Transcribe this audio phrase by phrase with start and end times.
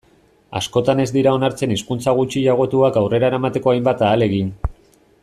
[0.59, 4.53] Askotan ez dira onartzen hizkuntza gutxiagotuak aurrera eramateko hainbat ahalegin.